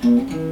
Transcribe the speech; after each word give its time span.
Mm-hmm. 0.00 0.47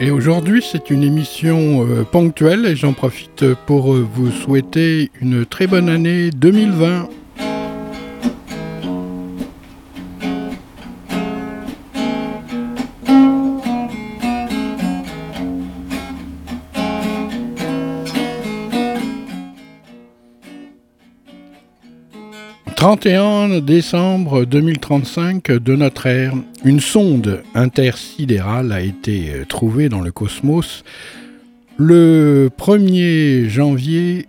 Et 0.01 0.11
aujourd'hui, 0.11 0.61
c'est 0.61 0.91
une 0.91 1.05
émission 1.05 1.87
euh, 1.87 2.03
ponctuelle 2.03 2.67
et 2.67 2.75
j'en 2.75 2.95
profite 2.95 3.55
pour 3.67 3.95
euh, 3.95 4.01
vous 4.01 4.33
souhaiter 4.33 5.13
une 5.21 5.47
très 5.47 5.69
bonne 5.69 5.89
année 5.89 6.31
2020. 6.31 7.11
31 22.85 23.61
décembre 23.61 24.45
2035 24.45 25.53
de 25.53 25.75
notre 25.75 26.05
ère, 26.05 26.35
une 26.67 26.81
sonde 26.81 27.43
intersidérale 27.55 28.73
a 28.73 28.83
été 28.83 29.31
euh, 29.31 29.47
trouvée 29.47 29.89
dans 29.89 30.03
le 30.03 30.13
cosmos 30.13 30.85
le 31.79 32.51
1er 32.59 33.49
janvier 33.49 34.27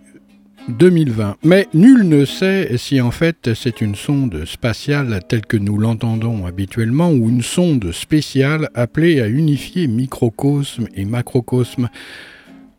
2020. 0.70 1.36
Mais 1.42 1.68
nul 1.74 2.08
ne 2.08 2.24
sait 2.24 2.78
si 2.78 2.98
en 3.02 3.10
fait 3.10 3.52
c'est 3.52 3.82
une 3.82 3.94
sonde 3.94 4.46
spatiale 4.46 5.20
telle 5.28 5.44
que 5.44 5.58
nous 5.58 5.76
l'entendons 5.76 6.46
habituellement 6.46 7.10
ou 7.10 7.28
une 7.28 7.42
sonde 7.42 7.92
spéciale 7.92 8.70
appelée 8.74 9.20
à 9.20 9.28
unifier 9.28 9.86
microcosme 9.86 10.88
et 10.94 11.04
macrocosme 11.04 11.90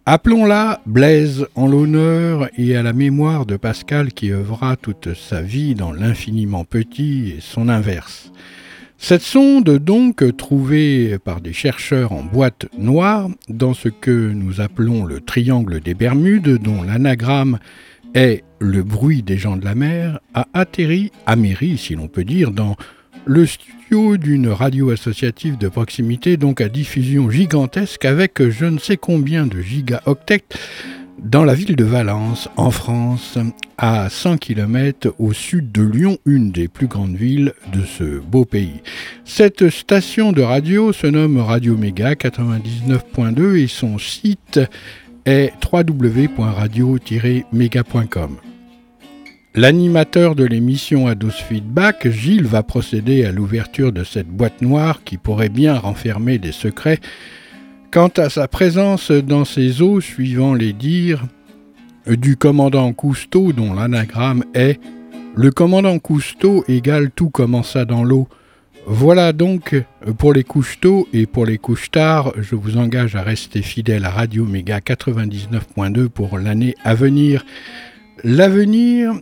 Appelons-la 0.10 0.80
Blaise 0.86 1.48
en 1.56 1.68
l'honneur 1.68 2.48
et 2.58 2.78
à 2.78 2.82
la 2.82 2.94
mémoire 2.94 3.46
de 3.46 3.58
Pascal 3.58 4.14
qui 4.14 4.32
œuvra 4.32 4.78
toute 4.78 5.14
sa 5.14 5.42
vie 5.42 5.76
dans 5.76 5.92
l'infiniment 5.92 6.64
petit 6.64 7.34
et 7.36 7.42
son 7.42 7.68
inverse. 7.68 8.32
Cette 8.98 9.22
sonde 9.22 9.70
donc 9.80 10.24
trouvée 10.38 11.20
par 11.20 11.42
des 11.42 11.52
chercheurs 11.52 12.14
en 12.14 12.24
boîte 12.24 12.68
noire 12.78 13.28
dans 13.50 13.74
ce 13.74 13.90
que 13.90 14.32
nous 14.32 14.62
appelons 14.62 15.04
le 15.04 15.20
triangle 15.20 15.82
des 15.82 15.94
Bermudes 15.94 16.58
dont 16.58 16.84
l'anagramme 16.84 17.60
est 18.14 18.46
le 18.60 18.84
bruit 18.84 19.24
des 19.24 19.38
gens 19.38 19.58
de 19.58 19.66
la 19.66 19.76
mer 19.76 20.22
a 20.34 20.48
atterri, 20.54 21.12
améri 21.26 21.78
si 21.78 21.96
l'on 21.96 22.08
peut 22.08 22.24
dire, 22.24 22.52
dans 22.52 22.78
le 23.28 23.46
studio 23.46 24.18
d'une 24.18 24.48
radio 24.48 24.90
associative 24.90 25.58
de 25.58 25.68
proximité, 25.68 26.38
donc 26.38 26.62
à 26.62 26.70
diffusion 26.70 27.30
gigantesque, 27.30 28.06
avec 28.06 28.50
je 28.50 28.66
ne 28.66 28.80
sais 28.80 28.98
combien 28.98 29.46
de 29.46 29.62
gigaoctets 29.62 30.46
dans 31.22 31.44
la 31.44 31.54
ville 31.54 31.76
de 31.76 31.84
Valence, 31.84 32.50
en 32.58 32.72
France, 32.72 33.38
à 33.78 34.10
100 34.10 34.38
km 34.38 35.14
au 35.20 35.34
sud 35.34 35.72
de 35.72 35.82
Lyon, 35.82 36.18
une 36.26 36.52
des 36.52 36.68
plus 36.68 36.88
grandes 36.88 37.16
villes 37.16 37.54
de 37.74 37.84
ce 37.84 38.20
beau 38.20 38.46
pays. 38.46 38.82
Cette 39.26 39.70
station 39.70 40.32
de 40.32 40.42
radio 40.42 40.94
se 40.94 41.08
nomme 41.08 41.40
Radio 41.40 41.76
Méga 41.76 42.14
99.2 42.14 43.58
et 43.58 43.68
son 43.68 43.98
site 43.98 44.62
est 45.26 45.52
www.radio-méga.com. 45.72 48.38
L'animateur 49.58 50.36
de 50.36 50.44
l'émission 50.44 51.08
Ados 51.08 51.34
Feedback, 51.34 52.12
Gilles, 52.12 52.46
va 52.46 52.62
procéder 52.62 53.26
à 53.26 53.32
l'ouverture 53.32 53.92
de 53.92 54.04
cette 54.04 54.28
boîte 54.28 54.62
noire 54.62 55.04
qui 55.04 55.18
pourrait 55.18 55.50
bien 55.50 55.74
renfermer 55.80 56.38
des 56.38 56.52
secrets 56.52 57.00
quant 57.92 58.12
à 58.18 58.30
sa 58.30 58.48
présence 58.48 59.10
dans 59.10 59.46
ces 59.46 59.82
eaux 59.82 60.00
suivant 60.00 60.54
les 60.54 60.74
dires 60.74 61.26
du 62.06 62.38
commandant 62.38 62.94
Cousteau 62.94 63.52
dont 63.52 63.74
l'anagramme 63.74 64.44
est 64.54 64.80
Le 65.34 65.50
commandant 65.50 65.98
Cousteau 65.98 66.64
égale 66.68 67.10
tout 67.10 67.32
commença 67.32 67.84
dans 67.84 68.04
l'eau. 68.04 68.28
Voilà 68.86 69.34
donc 69.34 69.76
pour 70.20 70.34
les 70.34 70.44
couches-tôt 70.44 71.08
et 71.14 71.26
pour 71.26 71.48
les 71.48 71.58
couches 71.58 71.90
tard, 71.90 72.32
je 72.38 72.54
vous 72.54 72.78
engage 72.78 73.16
à 73.16 73.24
rester 73.24 73.64
fidèle 73.64 74.06
à 74.06 74.12
Radio 74.12 74.46
Méga 74.46 74.82
99.2 74.82 76.10
pour 76.10 76.38
l'année 76.38 76.76
à 76.84 76.94
venir. 76.94 77.44
L'avenir 78.24 79.20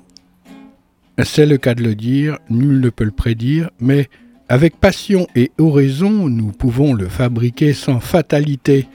c'est 1.23 1.45
le 1.45 1.57
cas 1.57 1.75
de 1.75 1.83
le 1.83 1.95
dire, 1.95 2.37
nul 2.49 2.79
ne 2.79 2.89
peut 2.89 3.05
le 3.05 3.11
prédire, 3.11 3.69
mais 3.79 4.09
avec 4.49 4.77
passion 4.77 5.27
et 5.35 5.51
oraison, 5.57 6.29
nous 6.29 6.51
pouvons 6.51 6.93
le 6.93 7.07
fabriquer 7.07 7.73
sans 7.73 7.99
fatalité. 7.99 8.87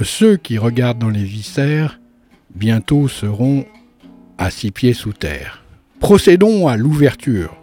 Ceux 0.00 0.36
qui 0.36 0.58
regardent 0.58 0.98
dans 0.98 1.08
les 1.08 1.24
viscères, 1.24 2.00
bientôt 2.54 3.08
seront 3.08 3.64
à 4.36 4.50
six 4.50 4.70
pieds 4.70 4.94
sous 4.94 5.12
terre. 5.12 5.64
Procédons 6.00 6.68
à 6.68 6.76
l'ouverture. 6.76 7.57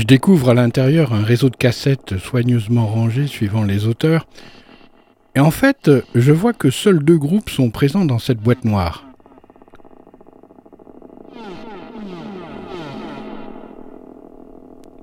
Je 0.00 0.06
découvre 0.06 0.48
à 0.48 0.54
l'intérieur 0.54 1.12
un 1.12 1.22
réseau 1.22 1.50
de 1.50 1.56
cassettes 1.56 2.16
soigneusement 2.16 2.86
rangées 2.86 3.26
suivant 3.26 3.64
les 3.64 3.86
auteurs. 3.86 4.26
Et 5.34 5.40
en 5.40 5.50
fait, 5.50 5.90
je 6.14 6.32
vois 6.32 6.54
que 6.54 6.70
seuls 6.70 7.04
deux 7.04 7.18
groupes 7.18 7.50
sont 7.50 7.68
présents 7.68 8.06
dans 8.06 8.18
cette 8.18 8.38
boîte 8.38 8.64
noire. 8.64 9.04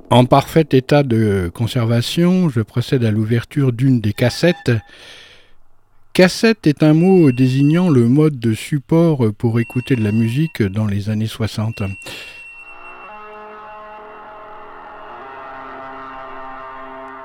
En 0.09 0.25
parfait 0.25 0.65
état 0.71 1.03
de 1.03 1.51
conservation, 1.53 2.49
je 2.49 2.61
procède 2.61 3.05
à 3.05 3.11
l'ouverture 3.11 3.73
d'une 3.73 4.01
des 4.01 4.13
cassettes. 4.13 4.71
Cassette 6.13 6.65
est 6.65 6.81
un 6.81 6.95
mot 6.95 7.31
désignant 7.31 7.91
le 7.91 8.07
mode 8.07 8.39
de 8.39 8.55
support 8.55 9.31
pour 9.37 9.59
écouter 9.59 9.95
de 9.95 10.03
la 10.03 10.11
musique 10.11 10.63
dans 10.63 10.87
les 10.87 11.11
années 11.11 11.27
60. 11.27 11.83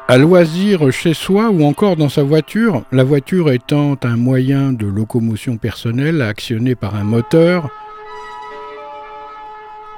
À 0.08 0.18
loisir 0.18 0.90
chez 0.90 1.14
soi 1.14 1.50
ou 1.50 1.64
encore 1.64 1.96
dans 1.96 2.08
sa 2.08 2.22
voiture, 2.22 2.82
la 2.92 3.04
voiture 3.04 3.50
étant 3.50 3.96
un 4.02 4.16
moyen 4.16 4.72
de 4.72 4.86
locomotion 4.86 5.56
personnelle 5.56 6.20
actionné 6.20 6.74
par 6.74 6.96
un 6.96 7.04
moteur, 7.04 7.70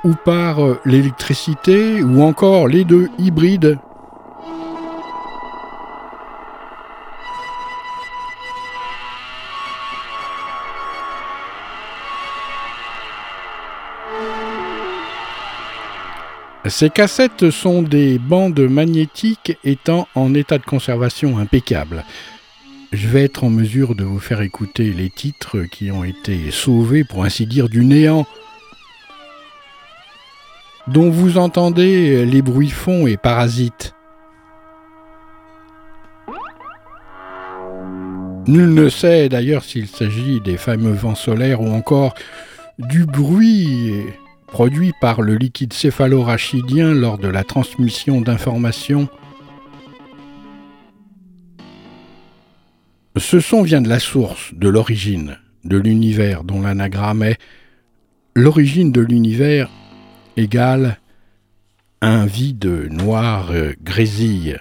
ou 0.05 0.15
par 0.25 0.59
l'électricité 0.85 2.03
ou 2.03 2.23
encore 2.23 2.69
les 2.69 2.85
deux 2.85 3.09
hybrides 3.19 3.79
Ces 16.67 16.89
cassettes 16.89 17.51
sont 17.51 17.83
des 17.83 18.19
bandes 18.19 18.59
magnétiques 18.59 19.59
étant 19.65 20.09
en 20.15 20.33
état 20.33 20.57
de 20.57 20.65
conservation 20.65 21.37
impeccable. 21.37 22.05
Je 22.91 23.07
vais 23.07 23.25
être 23.25 23.45
en 23.45 23.51
mesure 23.51 23.95
de 23.95 24.03
vous 24.03 24.19
faire 24.19 24.41
écouter 24.41 24.93
les 24.93 25.11
titres 25.11 25.65
qui 25.65 25.91
ont 25.91 26.05
été 26.05 26.51
sauvés, 26.51 27.05
pour 27.05 27.25
ainsi 27.25 27.47
dire, 27.47 27.69
du 27.69 27.85
néant, 27.85 28.25
dont 30.87 31.11
vous 31.11 31.37
entendez 31.37 32.25
les 32.25 32.41
bruits 32.41 32.71
fonds 32.71 33.07
et 33.07 33.19
parasites. 33.19 33.95
Nul 38.47 38.73
ne 38.73 38.89
sait 38.89 39.29
d'ailleurs 39.29 39.65
s'il 39.65 39.89
s'agit 39.89 40.41
des 40.41 40.57
fameux 40.57 40.93
vents 40.93 41.15
solaires 41.15 41.61
ou 41.61 41.69
encore 41.69 42.15
du 42.79 43.05
bruit 43.05 43.93
produit 44.55 44.93
par 45.01 45.21
le 45.21 45.35
liquide 45.35 45.73
céphalorachidien 45.73 46.95
lors 46.95 47.19
de 47.19 47.27
la 47.27 47.43
transmission 47.43 48.21
d'informations. 48.21 49.09
Ce 53.17 53.41
son 53.41 53.63
vient 53.63 53.81
de 53.81 53.89
la 53.89 53.99
source, 53.99 54.55
de 54.55 54.69
l'origine, 54.69 55.39
de 55.65 55.77
l'univers 55.77 56.45
dont 56.45 56.63
l'anagramme 56.63 57.25
est 57.25 57.39
l'origine 58.37 58.93
de 58.93 59.01
l'univers 59.01 59.69
égale 60.37 61.01
un 62.01 62.25
vide 62.25 62.87
noir 62.93 63.51
grésille. 63.83 64.61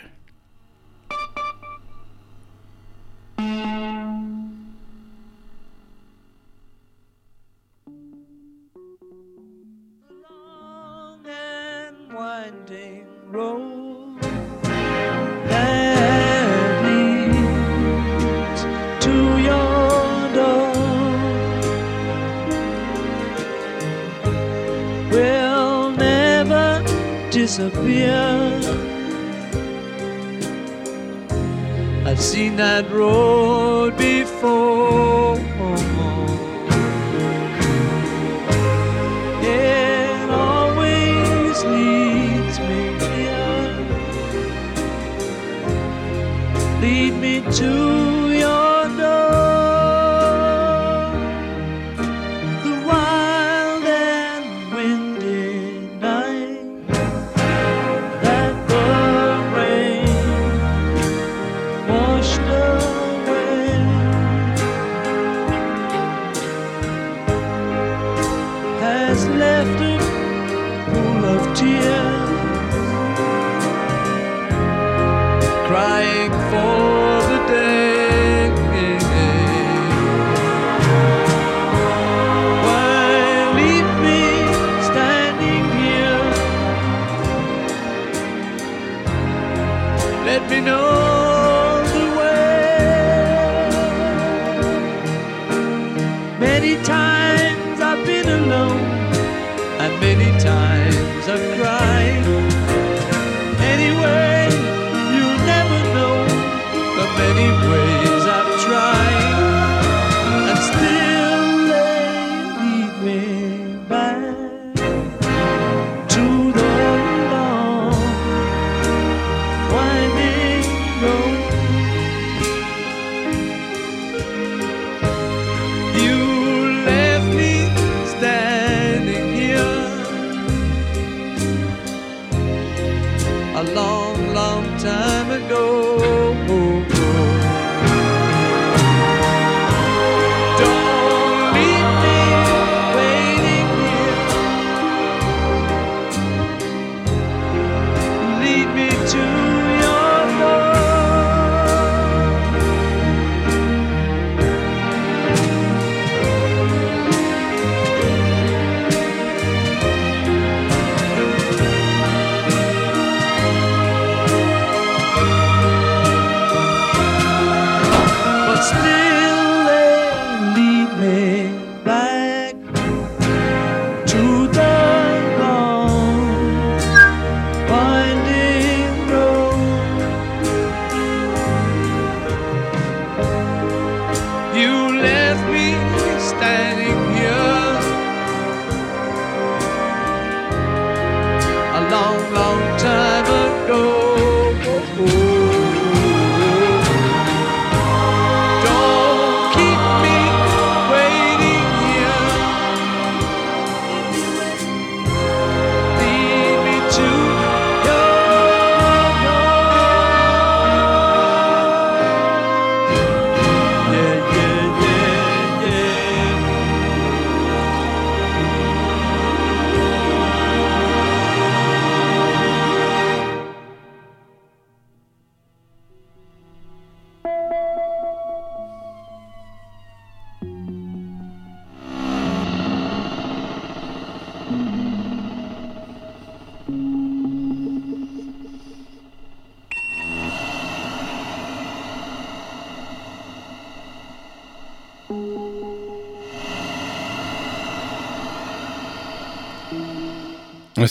That 32.58 32.90
road 32.92 33.98
before. 33.98 35.23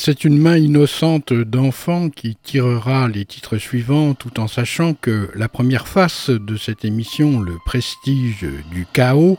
C'est 0.04 0.24
une 0.24 0.36
main 0.36 0.56
innocente 0.56 1.32
d'enfant 1.32 2.10
qui 2.10 2.34
tirera 2.34 3.06
les 3.06 3.24
titres 3.24 3.56
suivants 3.56 4.14
tout 4.14 4.40
en 4.40 4.48
sachant 4.48 4.94
que 4.94 5.30
la 5.36 5.48
première 5.48 5.86
face 5.86 6.28
de 6.28 6.56
cette 6.56 6.84
émission, 6.84 7.38
le 7.38 7.56
prestige 7.64 8.44
du 8.72 8.84
chaos, 8.92 9.38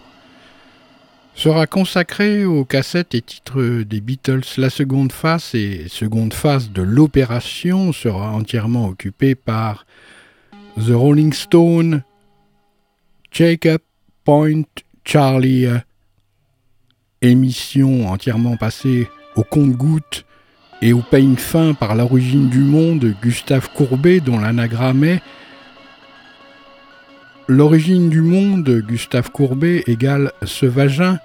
sera 1.35 1.67
consacrée 1.67 2.45
aux 2.45 2.63
cassettes 2.63 3.13
et 3.13 3.21
titres 3.21 3.83
des 3.83 3.99
Beatles. 3.99 4.45
La 4.55 4.69
seconde 4.69 5.11
face 5.11 5.53
et 5.53 5.89
seconde 5.89 6.33
phase 6.33 6.71
de 6.71 6.81
l'opération 6.81 7.91
sera 7.91 8.31
entièrement 8.31 8.87
occupée 8.87 9.35
par 9.35 9.85
The 10.77 10.91
Rolling 10.93 11.33
Stone, 11.33 12.03
Jacob 13.33 13.81
Point 14.23 14.63
Charlie, 15.03 15.65
émission 17.21 18.07
entièrement 18.07 18.55
passée 18.55 19.09
au 19.35 19.43
compte-gouttes 19.43 20.23
et 20.83 20.91
où 20.91 21.01
peigne 21.01 21.37
fin 21.37 21.73
par 21.73 21.95
l'origine 21.95 22.49
du 22.49 22.59
monde 22.59 23.15
Gustave 23.21 23.69
Courbet 23.73 24.19
dont 24.19 24.37
l'anagramme 24.37 25.05
est 25.05 25.21
L'origine 27.47 28.09
du 28.09 28.21
monde 28.21 28.69
Gustave 28.85 29.31
Courbet 29.31 29.83
égale 29.87 30.33
ce 30.43 30.65
vagin 30.65 31.19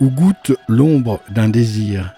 où 0.00 0.10
goûte 0.10 0.52
l'ombre 0.68 1.20
d'un 1.28 1.48
désir. 1.48 2.14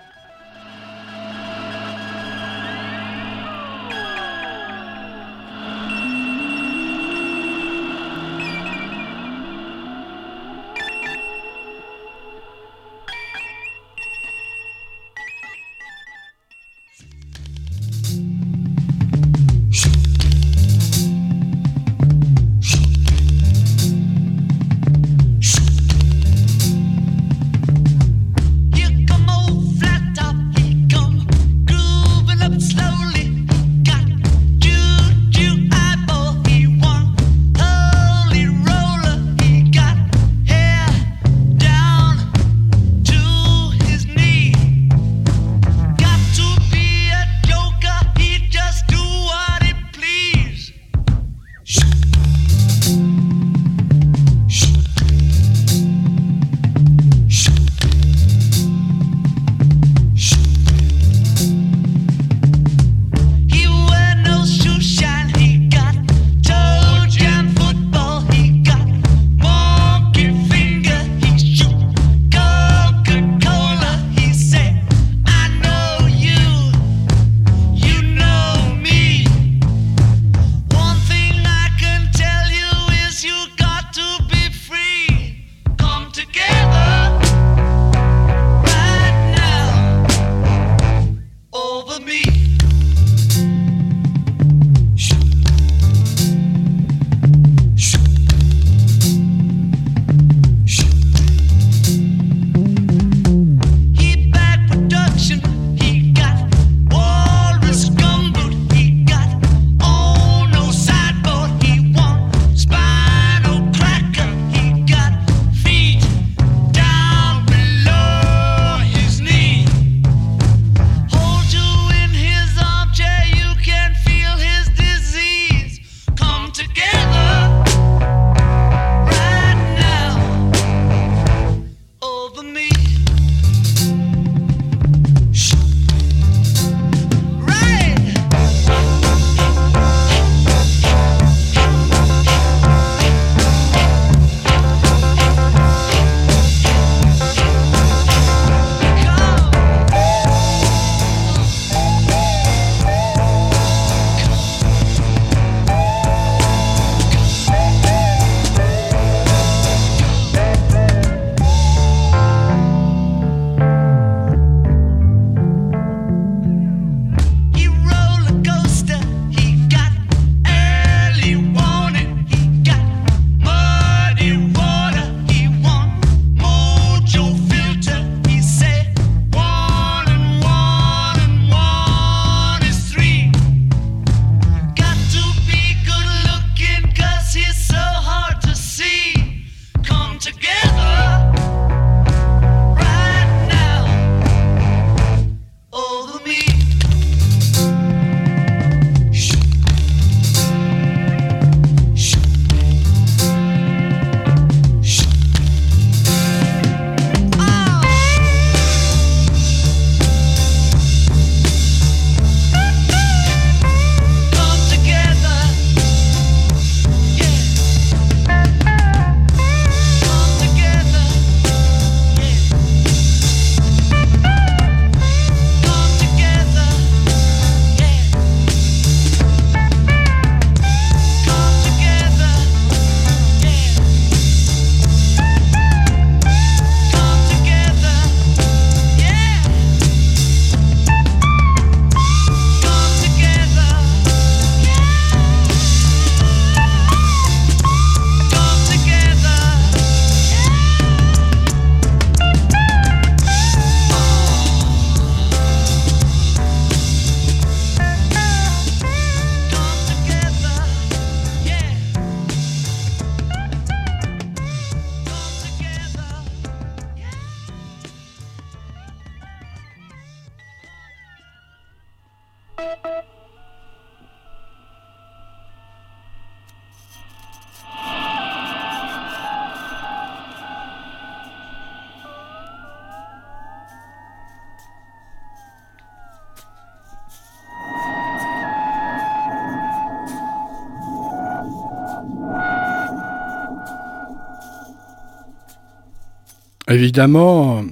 Évidemment, 296.70 297.64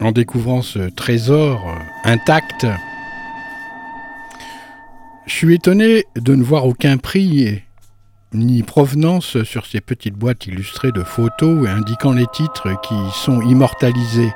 en 0.00 0.12
découvrant 0.12 0.60
ce 0.60 0.90
trésor 0.90 1.66
euh, 1.66 1.78
intact, 2.04 2.66
je 5.24 5.32
suis 5.32 5.54
étonné 5.54 6.04
de 6.14 6.34
ne 6.34 6.44
voir 6.44 6.66
aucun 6.66 6.98
prix 6.98 7.62
ni 8.34 8.62
provenance 8.62 9.42
sur 9.44 9.64
ces 9.64 9.80
petites 9.80 10.16
boîtes 10.16 10.46
illustrées 10.46 10.92
de 10.92 11.02
photos 11.02 11.66
et 11.66 11.70
indiquant 11.70 12.12
les 12.12 12.26
titres 12.34 12.78
qui 12.82 12.94
sont 13.14 13.40
immortalisés. 13.40 14.32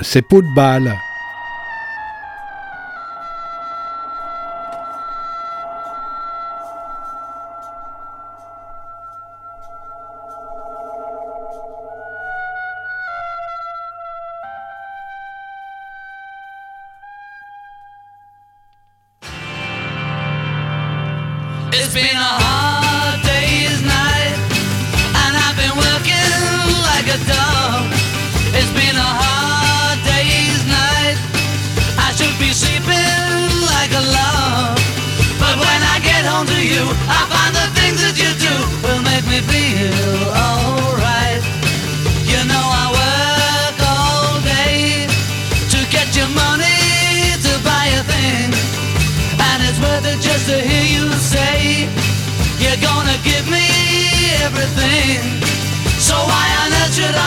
Ces 0.00 0.22
pots 0.22 0.42
de 0.42 0.54
balles 0.56 0.96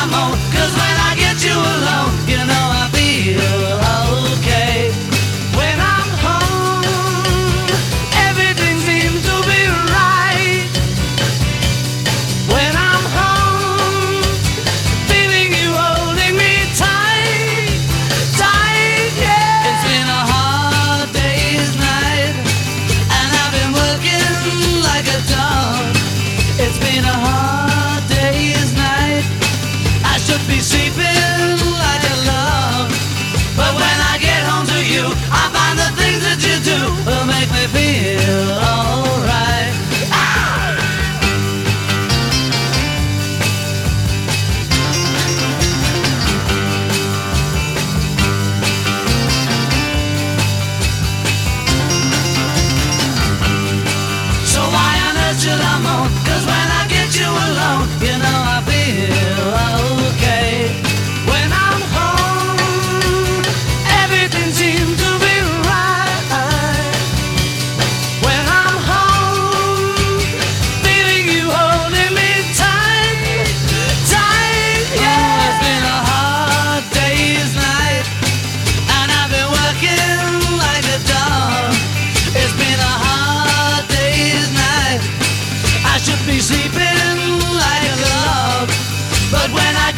I'm 0.02 0.14
on. 0.14 0.32
Cause 0.56 0.74
when 0.80 0.96
I 1.10 1.14
get 1.18 1.44
you 1.44 1.52
alone. 1.52 2.09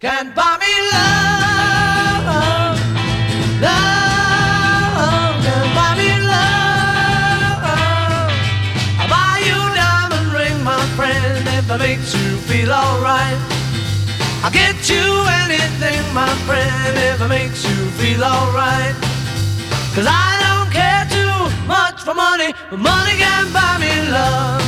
Can 0.00 0.32
buy 0.32 0.56
me 0.60 0.72
love, 0.94 2.78
love, 3.60 5.42
can 5.42 5.74
buy 5.74 5.94
me 5.98 6.10
love. 6.22 7.66
I'll 9.00 9.10
buy 9.10 9.42
you 9.42 9.58
a 9.58 9.74
diamond 9.74 10.30
ring, 10.32 10.62
my 10.62 10.78
friend, 10.94 11.48
if 11.48 11.68
it 11.68 11.78
makes 11.78 12.14
you 12.14 12.36
feel 12.46 12.70
alright. 12.70 13.38
I'll 14.44 14.52
get 14.52 14.88
you 14.88 15.02
anything, 15.42 16.14
my 16.14 16.32
friend, 16.46 16.96
if 16.96 17.20
it 17.20 17.26
makes 17.26 17.64
you 17.68 17.90
feel 17.98 18.22
alright. 18.22 18.94
Cause 19.96 20.06
I 20.06 20.38
don't 20.46 20.70
care 20.70 21.08
too 21.10 21.50
much 21.66 22.02
for 22.04 22.14
money, 22.14 22.54
but 22.70 22.78
money 22.78 23.16
can 23.18 23.52
buy 23.52 23.78
me 23.80 24.12
love. 24.12 24.67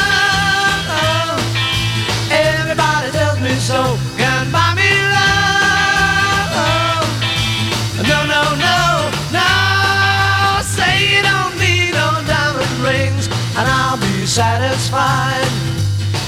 Satisfied. 14.31 15.43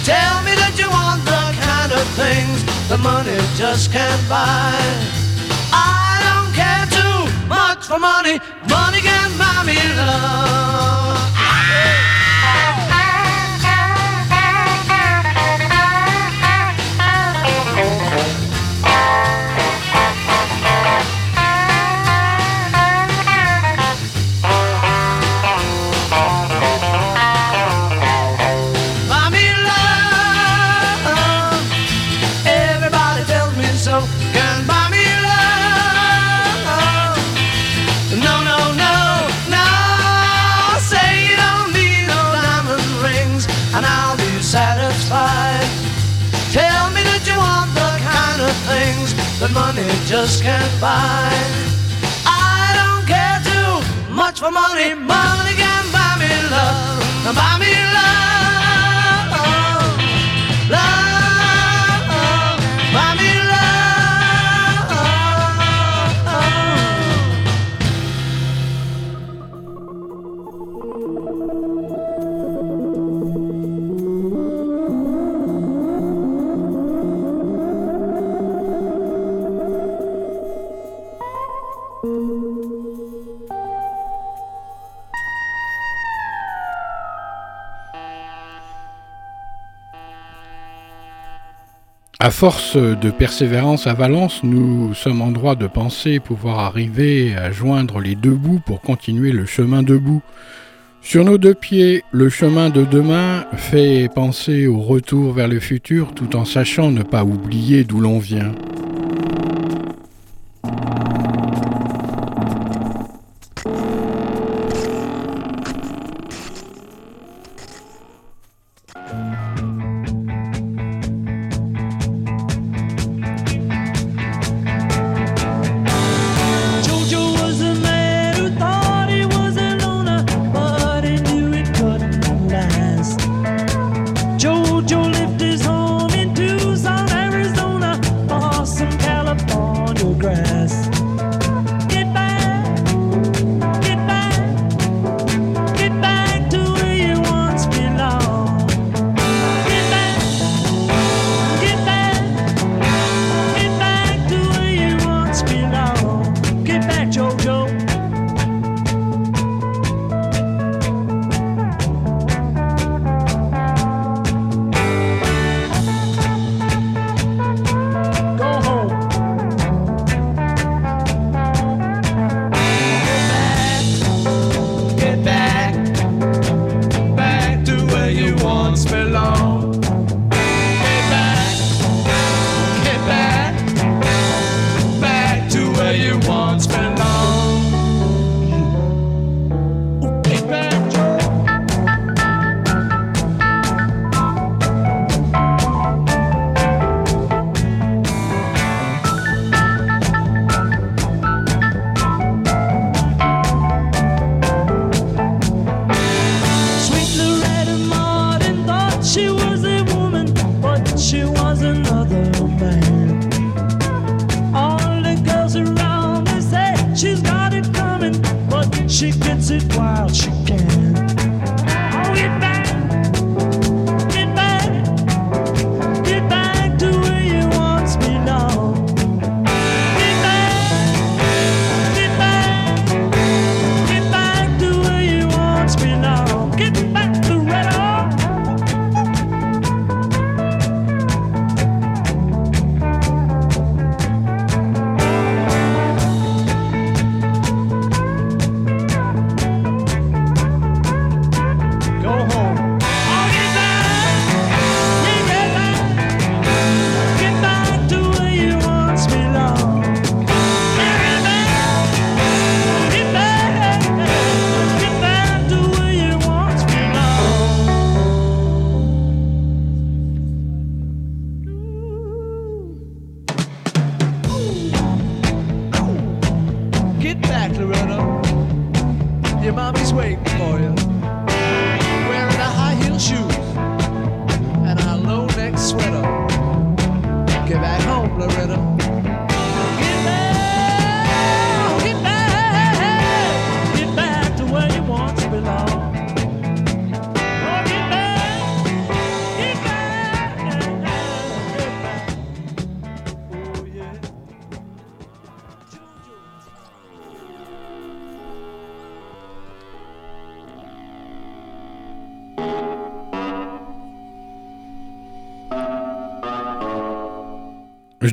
Tell 0.03 0.43
me 0.43 0.51
that 0.59 0.75
you 0.75 0.89
want 0.91 1.23
the 1.23 1.43
kind 1.55 1.91
of 1.93 2.03
things 2.19 2.59
the 2.91 2.97
money 2.97 3.39
just 3.55 3.93
can't 3.93 4.23
buy. 4.27 4.75
I 5.71 6.19
don't 6.27 6.51
care 6.51 6.83
too 6.91 7.47
much 7.47 7.87
for 7.87 7.99
money. 7.99 8.43
Money 8.67 8.99
can 8.99 9.31
buy 9.39 9.63
me 9.63 9.79
love. 9.95 11.42
À 92.23 92.31
force 92.31 92.77
de 92.77 93.11
persévérance 93.11 93.85
à 93.85 93.93
Valence, 93.93 94.45
nous 94.45 94.93
sommes 94.93 95.21
en 95.21 95.29
droit 95.29 95.55
de 95.55 95.67
penser 95.67 96.21
pouvoir 96.21 96.59
arriver 96.59 97.35
à 97.35 97.51
joindre 97.51 97.99
les 97.99 98.15
deux 98.15 98.31
bouts 98.31 98.61
pour 98.65 98.79
continuer 98.79 99.33
le 99.33 99.45
chemin 99.45 99.83
debout. 99.83 100.21
Sur 101.01 101.25
nos 101.25 101.37
deux 101.37 101.53
pieds, 101.53 102.01
le 102.13 102.29
chemin 102.29 102.69
de 102.69 102.85
demain 102.85 103.43
fait 103.57 104.07
penser 104.15 104.67
au 104.67 104.79
retour 104.79 105.33
vers 105.33 105.49
le 105.49 105.59
futur 105.59 106.13
tout 106.15 106.37
en 106.37 106.45
sachant 106.45 106.91
ne 106.91 107.03
pas 107.03 107.25
oublier 107.25 107.83
d'où 107.83 107.99
l'on 107.99 108.19
vient. 108.19 108.53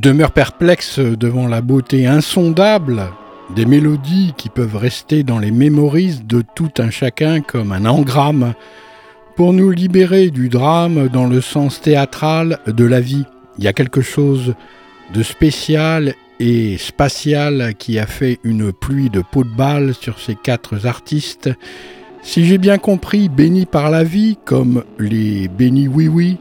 Demeure 0.00 0.30
perplexe 0.30 0.98
devant 0.98 1.46
la 1.46 1.60
beauté 1.60 2.06
insondable 2.06 3.10
des 3.54 3.66
mélodies 3.66 4.32
qui 4.34 4.48
peuvent 4.48 4.76
rester 4.76 5.24
dans 5.24 5.38
les 5.38 5.50
mémories 5.50 6.20
de 6.24 6.42
tout 6.54 6.70
un 6.78 6.88
chacun 6.88 7.42
comme 7.42 7.70
un 7.70 7.84
engramme 7.84 8.54
pour 9.36 9.52
nous 9.52 9.70
libérer 9.70 10.30
du 10.30 10.48
drame 10.48 11.08
dans 11.08 11.26
le 11.26 11.42
sens 11.42 11.82
théâtral 11.82 12.60
de 12.66 12.84
la 12.84 13.02
vie. 13.02 13.26
Il 13.58 13.64
y 13.64 13.68
a 13.68 13.74
quelque 13.74 14.00
chose 14.00 14.54
de 15.12 15.22
spécial 15.22 16.14
et 16.38 16.78
spatial 16.78 17.74
qui 17.78 17.98
a 17.98 18.06
fait 18.06 18.38
une 18.42 18.72
pluie 18.72 19.10
de 19.10 19.20
peau 19.20 19.44
de 19.44 19.54
balle 19.54 19.92
sur 19.92 20.18
ces 20.18 20.34
quatre 20.34 20.86
artistes. 20.86 21.50
Si 22.22 22.46
j'ai 22.46 22.56
bien 22.56 22.78
compris, 22.78 23.28
bénis 23.28 23.66
par 23.66 23.90
la 23.90 24.04
vie, 24.04 24.38
comme 24.46 24.82
les 24.98 25.48
bénis 25.48 25.88
oui 25.88 26.08
oui, 26.08 26.38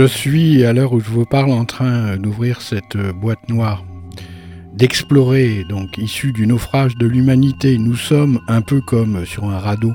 Je 0.00 0.06
suis, 0.06 0.64
à 0.64 0.72
l'heure 0.72 0.94
où 0.94 1.00
je 1.00 1.10
vous 1.10 1.26
parle, 1.26 1.50
en 1.50 1.66
train 1.66 2.16
d'ouvrir 2.16 2.62
cette 2.62 2.96
boîte 2.96 3.50
noire, 3.50 3.84
d'explorer, 4.72 5.66
donc 5.68 5.98
issu 5.98 6.32
du 6.32 6.46
naufrage 6.46 6.96
de 6.96 7.06
l'humanité. 7.06 7.76
Nous 7.76 7.96
sommes 7.96 8.40
un 8.48 8.62
peu 8.62 8.80
comme 8.80 9.26
sur 9.26 9.44
un 9.44 9.58
radeau. 9.58 9.92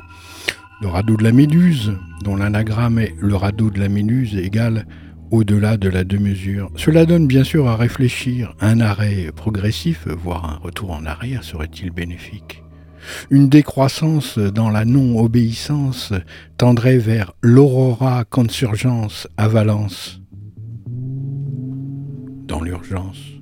Le 0.79 0.89
radeau 0.89 1.17
de 1.17 1.23
la 1.23 1.31
Méduse, 1.31 1.97
dont 2.23 2.35
l'anagramme 2.35 2.99
est 2.99 3.15
le 3.19 3.35
radeau 3.35 3.71
de 3.71 3.79
la 3.79 3.89
Méduse 3.89 4.35
égale 4.35 4.85
au-delà 5.31 5.75
de 5.75 5.89
la 5.89 6.03
deux-mesure. 6.03 6.69
Cela 6.75 7.07
donne 7.07 7.25
bien 7.25 7.43
sûr 7.43 7.67
à 7.67 7.75
réfléchir. 7.75 8.53
Un 8.61 8.81
arrêt 8.81 9.31
progressif, 9.35 10.07
voire 10.07 10.45
un 10.45 10.57
retour 10.57 10.91
en 10.91 11.07
arrière, 11.07 11.43
serait-il 11.43 11.89
bénéfique? 11.89 12.61
Une 13.29 13.49
décroissance 13.49 14.37
dans 14.37 14.69
la 14.69 14.85
non-obéissance 14.85 16.13
tendrait 16.57 16.97
vers 16.97 17.33
l'aurora 17.41 18.23
consurgence 18.25 19.27
à 19.37 19.47
Valence. 19.47 20.21
Dans 22.47 22.61
l'urgence. 22.61 23.34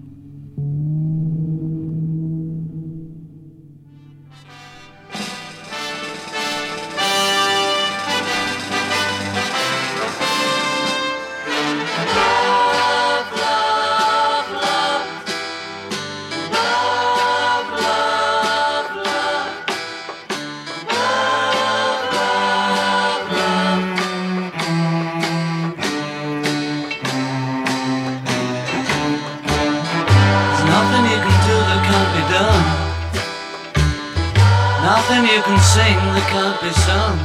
can't 36.33 36.59
be 36.61 36.71
sung. 36.87 37.17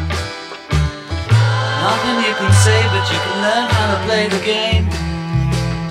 Nothing 1.81 2.17
you 2.29 2.35
can 2.41 2.53
say, 2.65 2.81
but 2.93 3.05
you 3.11 3.19
can 3.25 3.37
learn 3.45 3.65
how 3.73 3.87
to 3.95 3.99
play 4.05 4.29
the 4.29 4.43
game. 4.45 4.85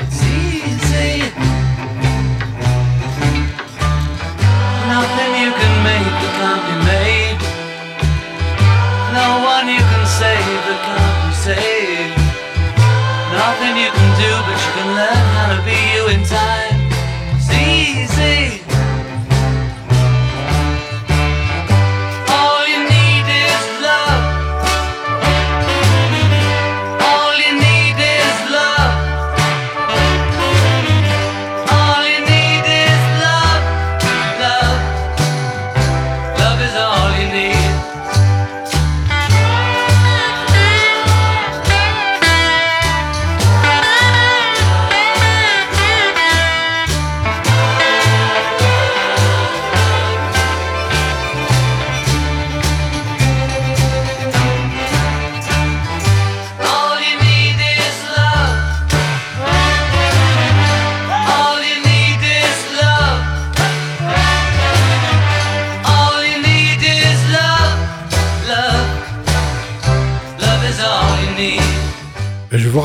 It's 0.03 0.21
easy. 0.21 1.25
Nothing 4.93 5.31
you 5.41 5.51
can 5.59 5.73
make, 5.89 6.13
you 6.23 6.31
can't 6.39 6.63
be 6.69 6.76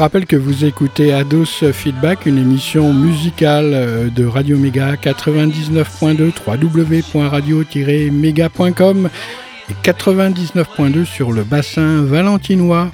rappelle 0.02 0.26
que 0.26 0.34
vous 0.34 0.64
écoutez 0.64 1.12
Ados 1.12 1.70
Feedback, 1.70 2.26
une 2.26 2.36
émission 2.36 2.92
musicale 2.92 3.70
euh, 3.72 4.10
de 4.10 4.26
Radio 4.26 4.58
Méga 4.58 4.96
99.2 4.96 6.32
www.radio-méga.com 6.44 9.08
et 9.70 9.74
99.2 9.88 11.04
sur 11.04 11.30
le 11.30 11.44
bassin 11.44 12.02
valentinois. 12.02 12.90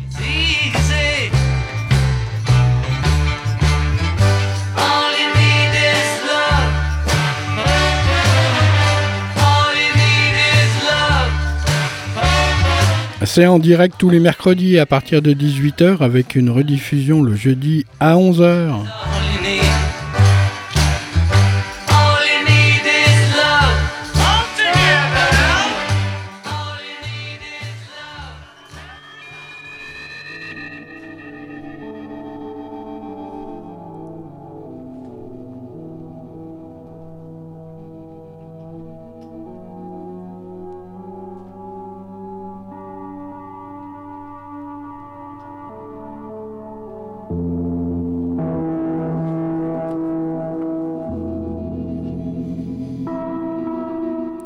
C'est 13.39 13.47
en 13.47 13.61
direct 13.61 13.95
tous 13.97 14.11
les 14.11 14.19
mercredis 14.19 14.81
à 14.81 14.85
partir 14.85 15.23
de 15.23 15.33
18h 15.33 15.99
avec 16.01 16.35
une 16.35 16.51
rediffusion 16.51 17.23
le 17.23 17.37
jeudi 17.37 17.87
à 18.01 18.17
11h. 18.17 18.81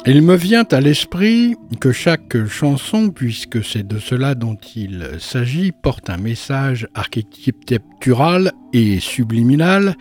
Il 0.05 0.23
me 0.23 0.35
vient 0.35 0.67
à 0.73 0.81
l'esprit 0.81 1.55
que 1.79 1.93
chaque 1.93 2.47
chanson, 2.47 3.11
puisque 3.11 3.65
c'est 3.65 3.87
de 3.87 4.01
cela 4.01 4.35
dont 4.35 4.57
il 4.75 5.09
s'agit, 5.21 5.71
porte 5.71 6.11
un 6.11 6.17
message 6.17 6.89
architectural 6.93 8.51
et 8.73 8.99
subliminal, 8.99 9.95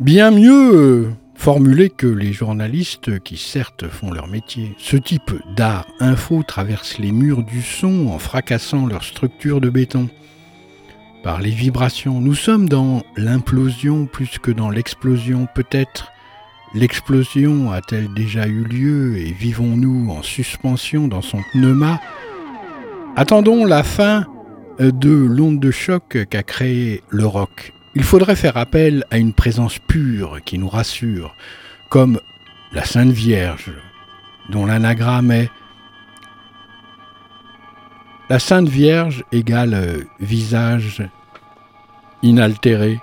bien 0.00 0.30
mieux 0.30 1.10
formulé 1.34 1.90
que 1.90 2.06
les 2.06 2.32
journalistes 2.32 3.20
qui 3.20 3.36
certes 3.36 3.86
font 3.86 4.12
leur 4.12 4.28
métier. 4.28 4.74
Ce 4.78 4.96
type 4.96 5.30
d'art 5.54 5.86
info 6.00 6.42
traverse 6.42 6.96
les 6.98 7.12
murs 7.12 7.42
du 7.42 7.60
son 7.60 8.06
en 8.08 8.18
fracassant 8.18 8.86
leur 8.86 9.04
structure 9.04 9.60
de 9.60 9.68
béton. 9.68 10.08
Par 11.22 11.42
les 11.42 11.50
vibrations, 11.50 12.22
nous 12.22 12.34
sommes 12.34 12.66
dans 12.66 13.02
l'implosion 13.14 14.06
plus 14.06 14.38
que 14.38 14.50
dans 14.50 14.70
l'explosion 14.70 15.46
peut-être 15.54 16.12
L'explosion 16.74 17.72
a-t-elle 17.72 18.12
déjà 18.12 18.46
eu 18.46 18.62
lieu 18.64 19.16
et 19.16 19.32
vivons-nous 19.32 20.10
en 20.10 20.22
suspension 20.22 21.08
dans 21.08 21.22
son 21.22 21.40
pneuma? 21.52 21.98
Attendons 23.16 23.64
la 23.64 23.82
fin 23.82 24.26
de 24.78 25.10
l'onde 25.10 25.60
de 25.60 25.70
choc 25.70 26.26
qu'a 26.28 26.42
créé 26.42 27.02
le 27.08 27.26
rock. 27.26 27.72
Il 27.94 28.04
faudrait 28.04 28.36
faire 28.36 28.56
appel 28.56 29.04
à 29.10 29.18
une 29.18 29.32
présence 29.32 29.78
pure 29.78 30.38
qui 30.44 30.58
nous 30.58 30.68
rassure, 30.68 31.34
comme 31.88 32.20
la 32.72 32.84
Sainte 32.84 33.10
Vierge, 33.10 33.72
dont 34.50 34.66
l'anagramme 34.66 35.30
est 35.30 35.50
la 38.28 38.38
Sainte 38.38 38.68
Vierge 38.68 39.24
égale 39.32 40.04
visage 40.20 41.02
inaltéré, 42.22 43.00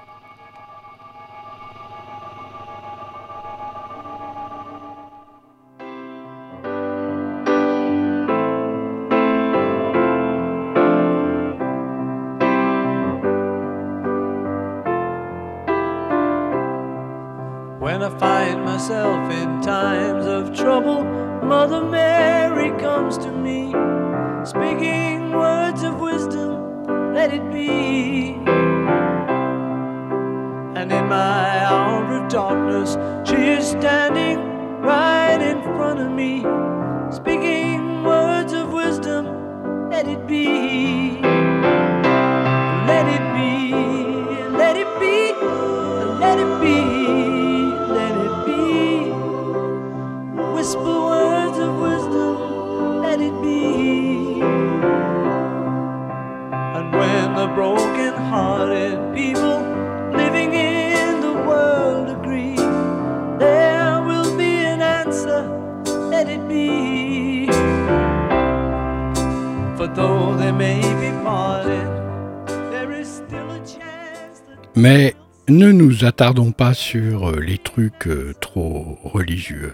ne 76.15 76.23
nous 76.23 76.23
attardons 76.23 76.51
pas 76.53 76.73
sur 76.73 77.29
euh, 77.29 77.39
les 77.39 77.57
trucs 77.57 78.07
euh, 78.07 78.33
trop 78.39 78.97
religieux, 79.03 79.73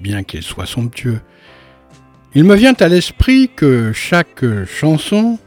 bien 0.00 0.22
qu'ils 0.22 0.44
soient 0.44 0.66
somptueux. 0.66 1.20
Il 2.34 2.44
me 2.44 2.54
vient 2.54 2.74
à 2.78 2.86
l'esprit 2.86 3.50
que 3.54 3.92
chaque 3.92 4.44
chanson 4.66 5.38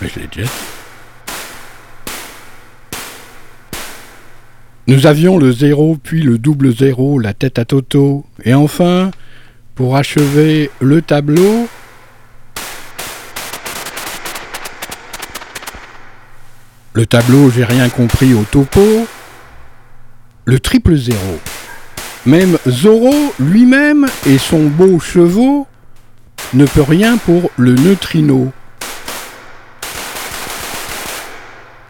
je 0.00 0.20
l'ai 0.20 0.26
déjà. 0.28 0.83
Nous 4.86 5.06
avions 5.06 5.38
le 5.38 5.50
zéro, 5.50 5.96
puis 5.96 6.20
le 6.20 6.36
double 6.36 6.76
zéro, 6.76 7.18
la 7.18 7.32
tête 7.32 7.58
à 7.58 7.64
Toto, 7.64 8.26
et 8.44 8.52
enfin, 8.52 9.10
pour 9.74 9.96
achever 9.96 10.70
le 10.78 11.00
tableau, 11.00 11.66
le 16.92 17.06
tableau, 17.06 17.48
j'ai 17.48 17.64
rien 17.64 17.88
compris 17.88 18.34
au 18.34 18.42
topo, 18.42 19.06
le 20.44 20.60
triple 20.60 20.96
zéro. 20.96 21.40
Même 22.26 22.58
Zorro 22.68 23.14
lui-même 23.40 24.06
et 24.26 24.36
son 24.36 24.66
beau 24.66 25.00
chevaux 25.00 25.66
ne 26.52 26.66
peut 26.66 26.82
rien 26.82 27.16
pour 27.16 27.50
le 27.56 27.74
neutrino. 27.74 28.52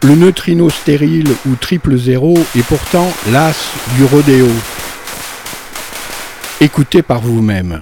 Le 0.05 0.13
neutrino 0.13 0.69
stérile 0.69 1.27
ou 1.47 1.55
triple 1.55 1.97
zéro 1.97 2.37
est 2.55 2.61
pourtant 2.61 3.11
l'as 3.31 3.73
du 3.97 4.03
rodéo. 4.03 4.47
Écoutez 6.61 7.01
par 7.01 7.21
vous-même. 7.21 7.81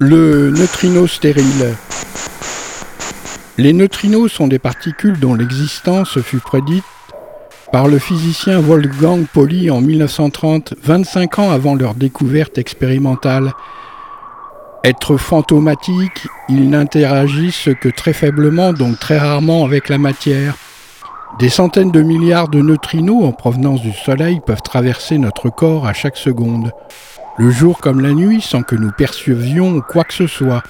Le 0.00 0.50
neutrino 0.50 1.06
stérile. 1.06 1.76
Les 3.56 3.72
neutrinos 3.72 4.32
sont 4.32 4.48
des 4.48 4.58
particules 4.58 5.20
dont 5.20 5.36
l'existence 5.36 6.20
fut 6.20 6.40
prédite 6.40 6.82
par 7.72 7.86
le 7.86 7.98
physicien 7.98 8.60
Wolfgang 8.60 9.26
Pauli 9.26 9.70
en 9.70 9.80
1930, 9.80 10.74
25 10.82 11.38
ans 11.38 11.50
avant 11.50 11.74
leur 11.74 11.94
découverte 11.94 12.58
expérimentale. 12.58 13.52
Être 14.84 15.16
fantomatiques, 15.16 16.26
ils 16.48 16.70
n'interagissent 16.70 17.68
que 17.80 17.88
très 17.88 18.12
faiblement, 18.12 18.72
donc 18.72 18.98
très 18.98 19.18
rarement 19.18 19.64
avec 19.64 19.88
la 19.88 19.98
matière. 19.98 20.56
Des 21.38 21.50
centaines 21.50 21.90
de 21.90 22.00
milliards 22.00 22.48
de 22.48 22.62
neutrinos 22.62 23.24
en 23.24 23.32
provenance 23.32 23.82
du 23.82 23.92
Soleil 23.92 24.40
peuvent 24.44 24.62
traverser 24.62 25.18
notre 25.18 25.50
corps 25.50 25.86
à 25.86 25.92
chaque 25.92 26.16
seconde, 26.16 26.72
le 27.36 27.50
jour 27.50 27.78
comme 27.78 28.00
la 28.00 28.12
nuit, 28.12 28.40
sans 28.40 28.62
que 28.62 28.76
nous 28.76 28.92
percevions 28.92 29.80
quoi 29.80 30.04
que 30.04 30.14
ce 30.14 30.26
soit. 30.26 30.62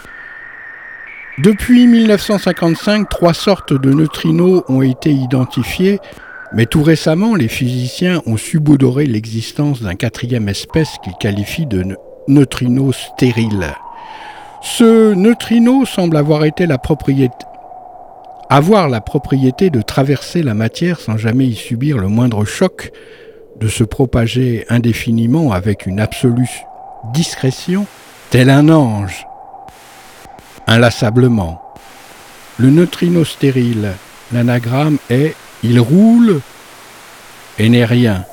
Depuis 1.38 1.86
1955, 1.86 3.08
trois 3.08 3.34
sortes 3.34 3.72
de 3.72 3.92
neutrinos 3.92 4.64
ont 4.68 4.82
été 4.82 5.12
identifiées, 5.12 6.00
mais 6.52 6.66
tout 6.66 6.82
récemment, 6.82 7.34
les 7.34 7.48
physiciens 7.48 8.22
ont 8.26 8.36
subodoré 8.36 9.06
l'existence 9.06 9.82
d'un 9.82 9.94
quatrième 9.94 10.48
espèce 10.48 10.96
qu'ils 11.02 11.16
qualifient 11.20 11.66
de 11.66 11.82
ne- 11.82 11.94
neutrino 12.26 12.92
stérile. 12.92 13.74
Ce 14.62 15.14
neutrino 15.14 15.84
semble 15.84 16.16
avoir 16.16 16.44
été 16.44 16.66
la 16.66 16.78
propriété 16.78 17.44
avoir 18.50 18.88
la 18.88 19.00
propriété 19.02 19.68
de 19.68 19.82
traverser 19.82 20.42
la 20.42 20.54
matière 20.54 21.00
sans 21.00 21.18
jamais 21.18 21.46
y 21.46 21.54
subir 21.54 21.98
le 21.98 22.08
moindre 22.08 22.46
choc, 22.46 22.92
de 23.60 23.68
se 23.68 23.84
propager 23.84 24.64
indéfiniment 24.70 25.52
avec 25.52 25.84
une 25.84 26.00
absolue 26.00 26.48
discrétion, 27.12 27.86
tel 28.30 28.48
un 28.48 28.68
ange, 28.70 29.26
inlassablement. 30.66 31.60
Le 32.56 32.70
neutrino 32.70 33.24
stérile, 33.24 33.92
l'anagramme 34.32 34.98
est 35.10 35.34
il 35.62 35.80
roule 35.80 36.40
et 37.58 37.68
n'est 37.68 37.84
rien. 37.84 38.24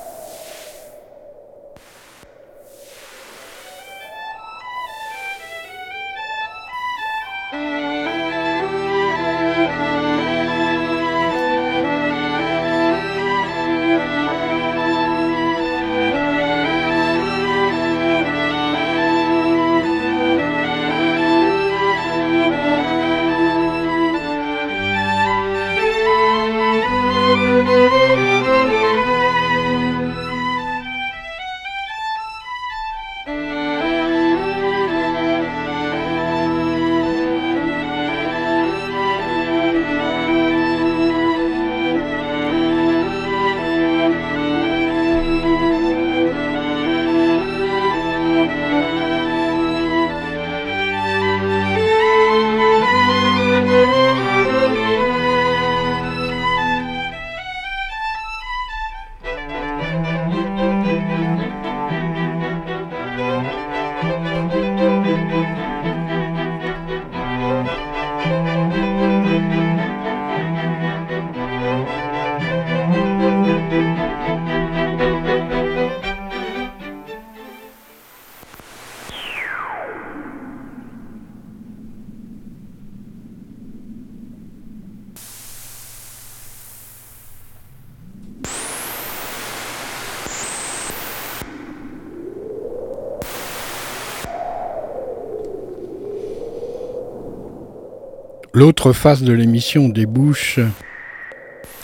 L'autre 98.56 98.94
face 98.94 99.22
de 99.22 99.34
l'émission 99.34 99.90
débouche, 99.90 100.60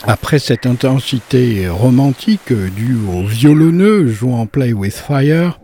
après 0.05 0.39
cette 0.39 0.65
intensité 0.65 1.69
romantique 1.69 2.51
due 2.51 2.97
au 3.13 3.27
violonneux 3.27 4.07
jouant 4.07 4.47
Play 4.47 4.73
with 4.73 4.95
Fire, 4.95 5.61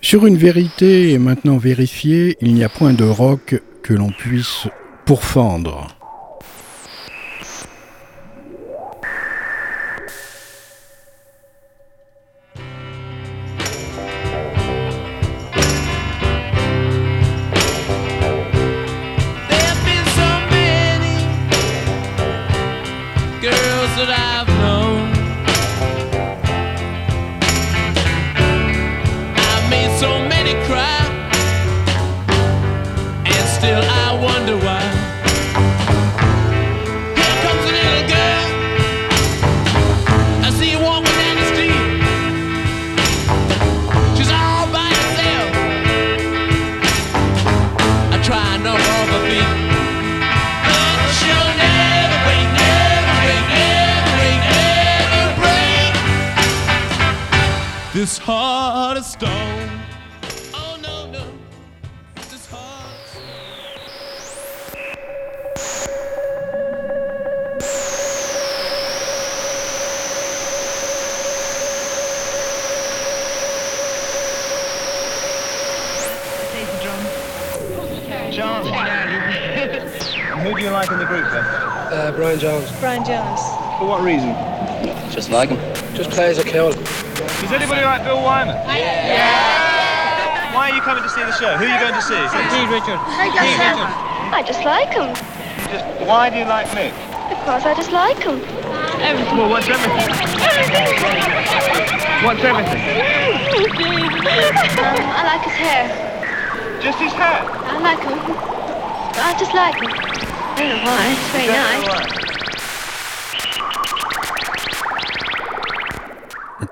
sur 0.00 0.26
une 0.26 0.36
vérité 0.36 1.16
maintenant 1.18 1.56
vérifiée, 1.56 2.36
il 2.40 2.52
n'y 2.54 2.64
a 2.64 2.68
point 2.68 2.94
de 2.94 3.04
rock 3.04 3.62
que 3.84 3.94
l'on 3.94 4.10
puisse 4.10 4.66
pour 5.04 5.22
Because 97.30 97.64
I 97.64 97.74
just 97.74 97.92
like 97.92 98.18
him. 98.18 98.40
Everything. 99.00 99.36
Well, 99.38 99.48
what's 99.48 99.68
everything? 99.68 100.10
Everything. 100.44 101.30
What's 102.24 102.44
everything? 102.44 102.80
um, 104.76 104.98
I 105.18 105.22
like 105.24 105.42
his 105.48 105.54
hair. 105.54 105.88
Just 106.82 106.98
his 106.98 107.12
hair? 107.12 107.40
I 107.48 107.78
like 107.78 108.00
him. 108.00 108.18
I 109.16 109.34
just 109.38 109.54
like 109.54 109.76
him. 109.76 109.90
I 109.90 110.58
don't 110.58 110.68
know 110.68 110.82
why. 110.84 111.06
It's 111.12 111.30
very 111.32 111.48
nice. 111.48 112.20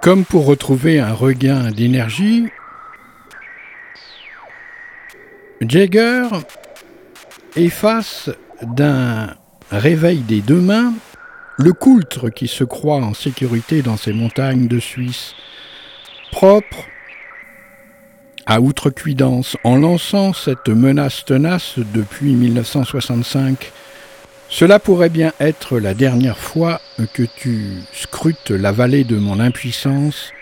Comme 0.02 0.24
pour 0.24 0.46
retrouver 0.46 1.00
un 1.00 1.12
regain 1.14 1.70
d'énergie, 1.70 2.48
Jagger 5.60 6.28
efface 7.56 8.30
d'un 8.62 9.34
réveil 9.70 10.18
des 10.18 10.40
deux 10.40 10.60
mains 10.60 10.94
le 11.56 11.72
coultre 11.72 12.30
qui 12.30 12.46
se 12.46 12.64
croit 12.64 13.02
en 13.02 13.14
sécurité 13.14 13.82
dans 13.82 13.96
ces 13.96 14.12
montagnes 14.12 14.68
de 14.68 14.78
Suisse, 14.78 15.34
propre 16.30 16.84
à 18.46 18.60
outrecuidance, 18.60 19.56
en 19.64 19.76
lançant 19.76 20.32
cette 20.32 20.68
menace 20.68 21.24
tenace 21.24 21.74
depuis 21.92 22.32
1965 22.32 23.72
cela 24.50 24.78
pourrait 24.78 25.10
bien 25.10 25.32
être 25.40 25.78
la 25.78 25.92
dernière 25.92 26.38
fois 26.38 26.80
que 27.12 27.22
tu 27.22 27.82
scrutes 27.92 28.50
la 28.50 28.72
vallée 28.72 29.04
de 29.04 29.16
mon 29.16 29.40
impuissance 29.40 30.32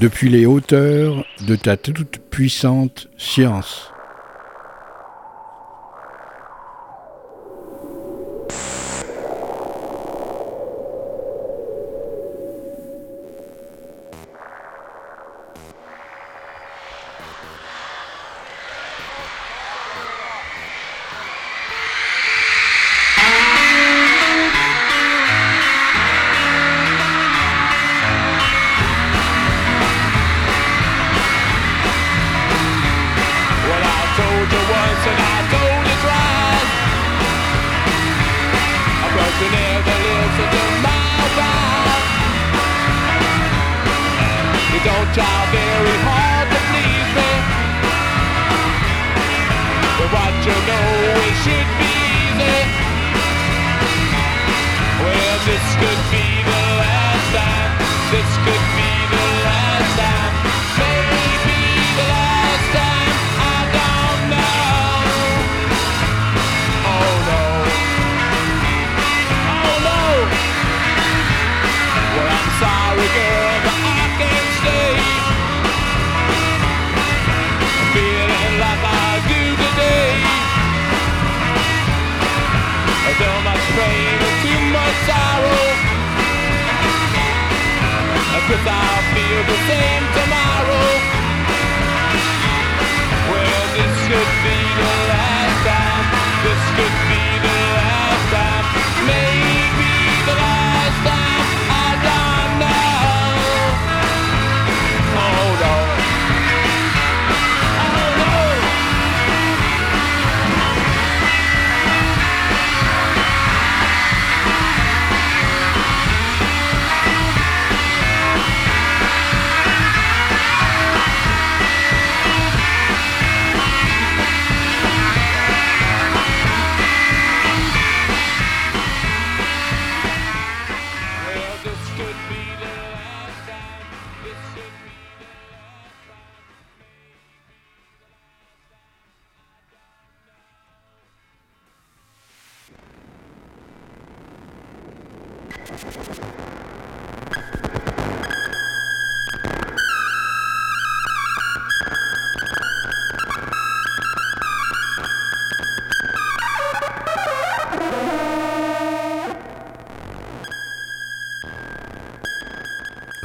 depuis 0.00 0.28
les 0.28 0.46
hauteurs 0.46 1.24
de 1.46 1.56
ta 1.56 1.76
toute 1.76 2.18
puissante 2.30 3.08
science. 3.16 3.90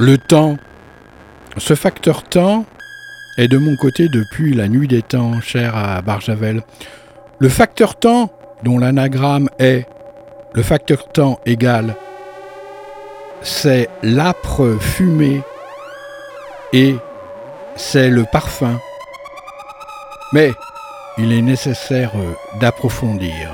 Le 0.04 0.18
temps. 0.18 0.58
Ce 1.56 1.74
facteur 1.74 2.24
temps 2.24 2.66
est 3.38 3.48
de 3.48 3.56
mon 3.56 3.74
côté 3.74 4.10
depuis 4.10 4.52
la 4.52 4.68
nuit 4.68 4.86
des 4.86 5.00
temps, 5.00 5.40
cher 5.40 5.74
à 5.74 6.02
Barjavel. 6.02 6.62
Le 7.38 7.48
facteur 7.48 7.96
temps, 7.96 8.30
dont 8.64 8.78
l'anagramme 8.78 9.48
est 9.58 9.86
le 10.52 10.62
facteur 10.62 11.08
temps 11.08 11.40
égal, 11.46 11.96
c'est 13.40 13.88
l'âpre 14.02 14.76
fumée 14.78 15.40
et 16.74 16.96
c'est 17.74 18.10
le 18.10 18.24
parfum. 18.30 18.78
Mais 20.34 20.52
il 21.16 21.32
est 21.32 21.40
nécessaire 21.40 22.12
d'approfondir. 22.60 23.48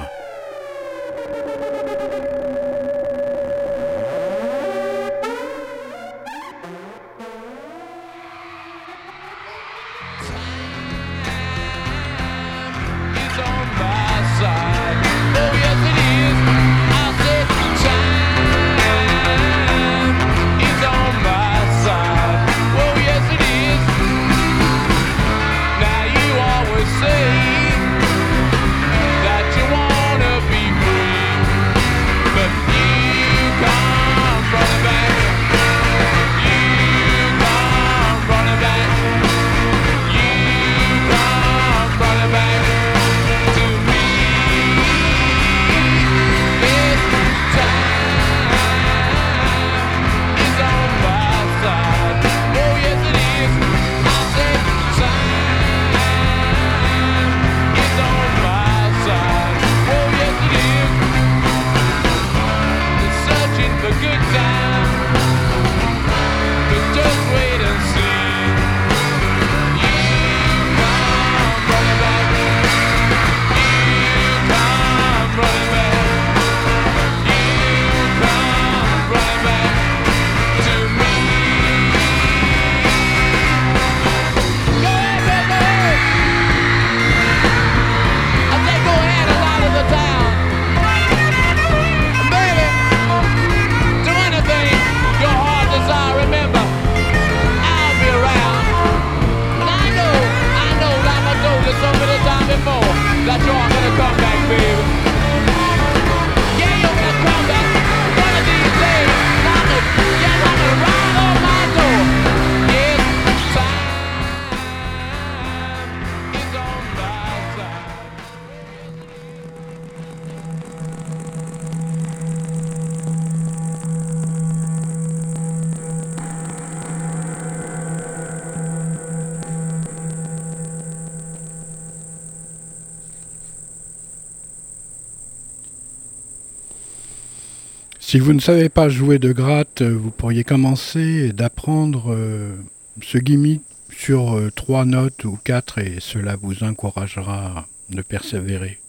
Si 138.11 138.19
vous 138.19 138.33
ne 138.33 138.41
savez 138.41 138.69
pas 138.69 138.89
jouer 138.89 139.21
de 139.21 139.31
gratte, 139.31 139.83
euh, 139.83 139.97
vous 139.97 140.11
pourriez 140.11 140.43
commencer 140.43 141.33
d'apprendre 141.33 142.13
euh, 142.13 142.57
ce 143.01 143.19
gimmick 143.19 143.63
sur 143.89 144.37
euh, 144.37 144.51
trois 144.51 144.85
notes 144.85 145.23
ou 145.23 145.39
quatre 145.45 145.79
et 145.79 145.99
cela 146.01 146.35
vous 146.35 146.65
encouragera 146.65 147.69
de 147.89 148.03
persévérer. 148.03 148.81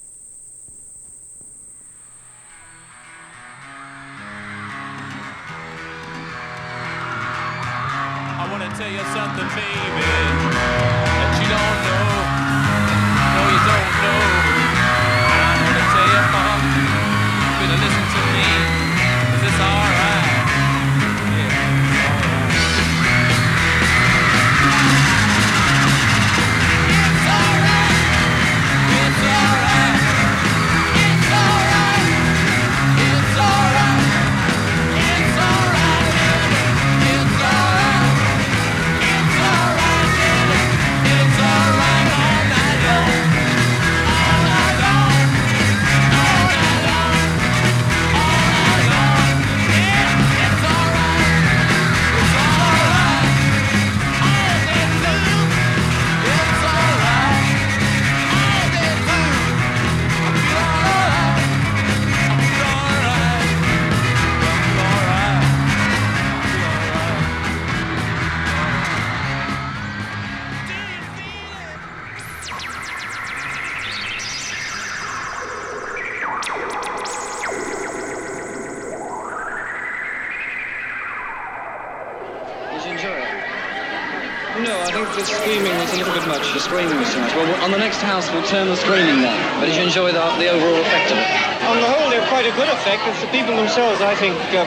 Will 88.31 88.47
turn 88.47 88.71
the 88.71 88.79
screening 88.79 89.19
down. 89.19 89.35
But 89.59 89.67
did 89.67 89.75
you 89.75 89.83
enjoy 89.83 90.15
the, 90.15 90.23
the 90.39 90.47
overall 90.47 90.79
effect 90.79 91.11
of 91.11 91.19
it? 91.19 91.27
On 91.67 91.77
the 91.77 91.85
whole, 91.85 92.09
they're 92.09 92.25
quite 92.31 92.47
a 92.47 92.55
good 92.55 92.71
effect. 92.71 93.03
It's 93.05 93.21
the 93.21 93.29
people 93.29 93.53
themselves, 93.53 94.01
I 94.01 94.15
think, 94.15 94.33
um, 94.55 94.65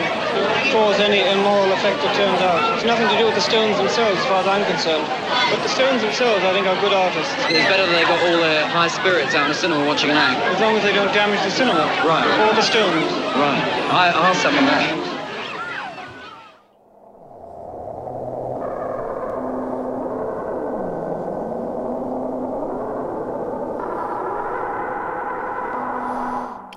cause 0.71 1.01
any 1.01 1.25
immoral 1.25 1.73
effect 1.73 2.05
that 2.05 2.13
turns 2.15 2.39
out. 2.45 2.61
It's 2.77 2.87
nothing 2.87 3.09
to 3.09 3.17
do 3.19 3.27
with 3.27 3.35
the 3.35 3.43
Stones 3.43 3.81
themselves, 3.81 4.21
as 4.21 4.27
far 4.29 4.45
as 4.45 4.49
I'm 4.49 4.63
concerned. 4.69 5.09
But 5.51 5.65
the 5.65 5.73
Stones 5.73 6.05
themselves, 6.05 6.45
I 6.45 6.53
think, 6.53 6.69
are 6.69 6.79
good 6.85 6.95
artists. 6.95 7.33
It's 7.51 7.67
better 7.67 7.89
that 7.89 7.97
they 7.97 8.07
got 8.07 8.21
all 8.23 8.39
their 8.39 8.69
high 8.69 8.93
spirits 8.93 9.35
out 9.35 9.49
in 9.49 9.51
the 9.51 9.59
cinema 9.59 9.83
watching 9.89 10.13
an 10.13 10.21
act. 10.21 10.39
As 10.55 10.61
long 10.61 10.77
as 10.77 10.85
they 10.85 10.93
don't 10.93 11.11
damage 11.11 11.43
the 11.43 11.51
cinema. 11.51 11.89
Right. 12.07 12.29
Or 12.45 12.55
the 12.55 12.63
Stones. 12.63 13.11
Right. 13.35 13.61
I, 13.91 14.15
I'll 14.15 14.39
second 14.39 14.69
that. 14.71 15.04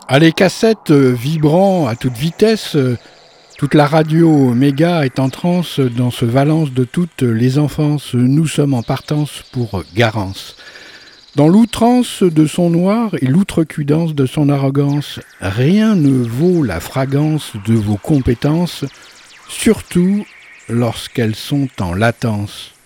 Ah, 0.09 0.19
les 0.19 0.31
cassettes 0.31 0.91
euh, 0.91 1.11
vibrant 1.11 1.85
à 1.85 1.97
toute 1.97 2.15
vitesse, 2.15 2.77
euh, 2.77 2.97
Toute 3.57 3.73
la 3.73 3.85
radio 3.87 4.53
méga 4.53 5.03
est 5.03 5.19
en 5.19 5.27
transe 5.29 5.81
dans 5.81 6.11
ce 6.11 6.23
valence 6.23 6.71
de 6.71 6.85
toutes 6.85 7.23
les 7.23 7.59
enfances. 7.59 8.13
Nous 8.13 8.47
sommes 8.47 8.73
en 8.73 8.83
partance 8.83 9.43
pour 9.51 9.83
Garance. 9.95 10.55
Dans 11.35 11.49
l'outrance 11.49 12.23
de 12.23 12.45
son 12.47 12.69
noir 12.69 13.15
et 13.19 13.25
l'outrecuidance 13.25 14.15
de 14.15 14.25
son 14.25 14.47
arrogance, 14.47 15.19
rien 15.41 15.95
ne 15.95 16.23
vaut 16.23 16.63
la 16.63 16.79
fragance 16.79 17.51
de 17.67 17.73
vos 17.73 17.97
compétences, 17.97 18.85
surtout 19.49 20.25
lorsqu'elles 20.69 21.35
sont 21.35 21.67
en 21.81 21.93
latence. 21.93 22.76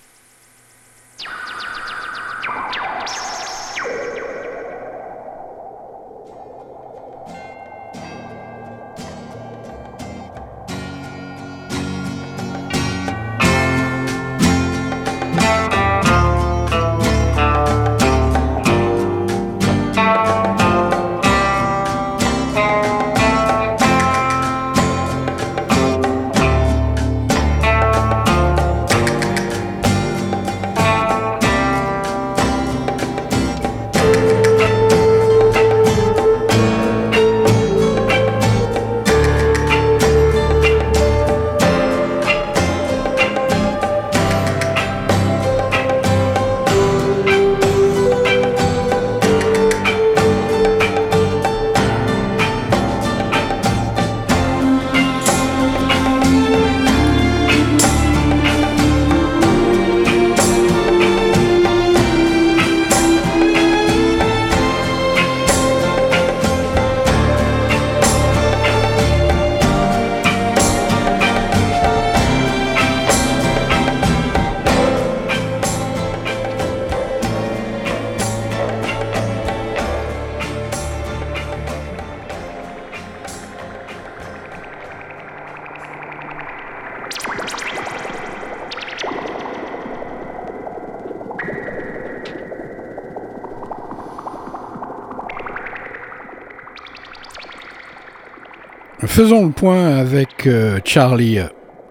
Faisons 99.21 99.45
le 99.45 99.51
point 99.51 99.97
avec 99.97 100.47
euh, 100.47 100.79
Charlie. 100.83 101.37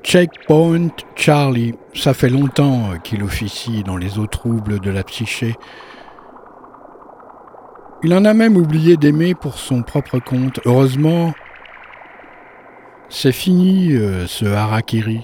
Checkpoint 0.02 0.88
Charlie. 1.14 1.74
Ça 1.94 2.12
fait 2.12 2.28
longtemps 2.28 2.90
euh, 2.90 2.96
qu'il 2.96 3.22
officie 3.22 3.84
dans 3.84 3.96
les 3.96 4.18
eaux 4.18 4.26
troubles 4.26 4.80
de 4.80 4.90
la 4.90 5.04
psyché. 5.04 5.54
Il 8.02 8.12
en 8.14 8.24
a 8.24 8.34
même 8.34 8.56
oublié 8.56 8.96
d'aimer 8.96 9.36
pour 9.36 9.58
son 9.58 9.84
propre 9.84 10.18
compte. 10.18 10.58
Heureusement, 10.64 11.32
c'est 13.08 13.30
fini 13.30 13.92
euh, 13.92 14.26
ce 14.26 14.46
harakiri. 14.46 15.20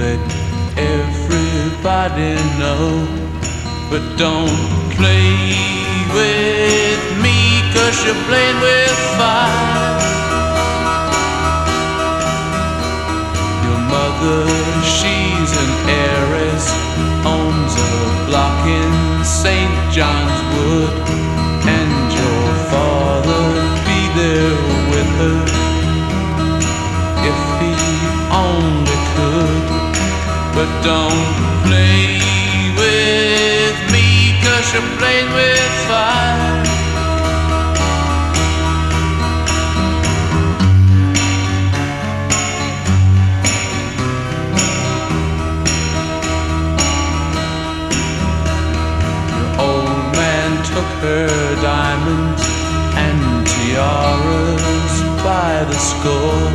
Let 0.00 0.18
everybody 0.78 2.32
know, 2.58 3.04
but 3.90 4.02
don't 4.16 4.56
play 4.96 5.28
with 6.16 7.02
me, 7.20 7.36
cause 7.74 7.96
you're 8.04 8.22
playing 8.24 8.58
with 8.64 8.96
fire. 9.20 10.00
Your 13.66 13.80
mother, 13.94 14.40
she's 14.96 15.52
an 15.64 15.72
heiress, 16.04 16.66
owns 17.36 17.72
a 17.76 17.92
block 18.28 18.58
in 18.80 19.22
St. 19.22 19.74
John's 19.92 20.40
Wood, 20.54 21.09
don't 30.82 31.34
play 31.66 32.18
with 32.80 33.76
me, 33.92 34.34
cause 34.42 34.72
you're 34.72 34.90
playing 34.98 35.32
with 35.34 35.70
fire. 35.88 36.50
old 49.58 50.16
man 50.16 50.50
took 50.64 50.90
her 51.04 51.28
diamonds 51.60 52.42
and 52.96 53.46
tiaras 53.46 54.94
by 55.22 55.64
the 55.64 55.78
score. 55.78 56.50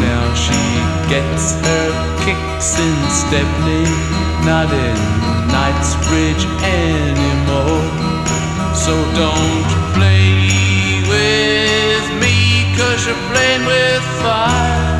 Now 0.00 0.34
she 0.34 0.62
gets 1.10 1.52
her 1.60 2.15
in 2.74 3.10
Stepney, 3.10 3.86
not 4.44 4.66
in 4.72 4.98
Knightsbridge 5.52 6.44
anymore. 6.64 7.86
So 8.74 8.92
don't 9.14 9.66
play 9.94 10.98
with 11.06 12.06
me, 12.20 12.66
cause 12.76 13.06
you're 13.06 13.22
playing 13.30 13.64
with 13.70 14.02
fire. 14.18 14.98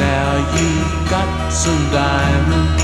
Now 0.00 0.30
you've 0.56 1.10
got 1.10 1.52
some 1.52 1.82
diamonds 1.92 2.82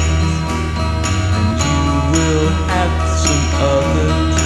and 1.33 1.49
you 1.65 1.81
will 2.13 2.51
have 2.77 2.95
some 3.25 3.45
others, 3.73 4.37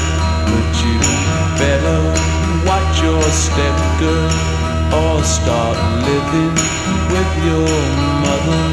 but 0.46 0.70
you 0.86 0.98
better 1.58 1.98
watch 2.64 3.02
your 3.02 3.22
step, 3.32 3.76
girl, 3.98 4.57
or 4.92 5.22
start 5.22 5.76
living 6.08 6.54
with 7.12 7.30
your 7.44 7.68
mother. 8.24 8.64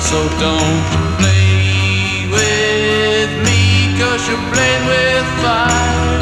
So 0.00 0.18
don't 0.38 0.82
play 1.18 2.26
with 2.30 3.30
me, 3.46 3.94
cause 3.98 4.22
you're 4.28 4.46
playing 4.54 4.84
with 4.86 5.26
fire. 5.42 6.20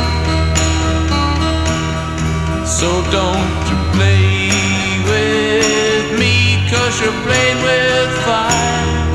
So 2.64 2.89
don't 3.11 3.62
you 3.70 3.78
play 3.97 5.01
with 5.11 6.18
me, 6.18 6.59
cause 6.70 7.01
you're 7.01 7.20
playing 7.24 7.61
with 7.62 8.11
fire. 8.24 9.05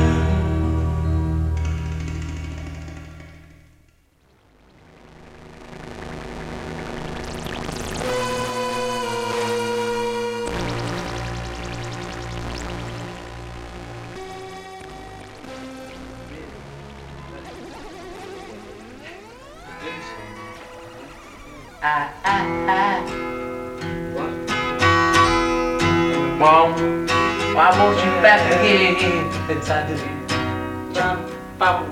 Pam, 30.94 31.18
pam, 31.58 31.91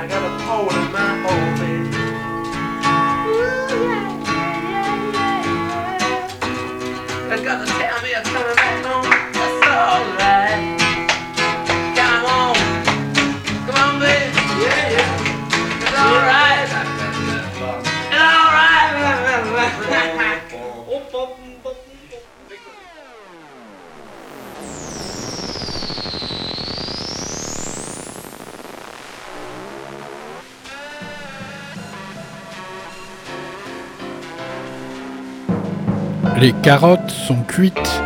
I 0.00 0.06
got 0.06 0.24
a 0.24 0.44
pole 0.46 0.70
in 0.70 0.92
my 0.92 1.60
old 1.60 1.69
Les 36.40 36.54
carottes 36.54 37.10
sont 37.10 37.42
cuites. 37.42 37.99